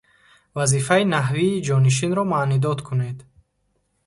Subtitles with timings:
[0.55, 3.17] Вазифаи наҳвии ҷонишинро маънидод кунед.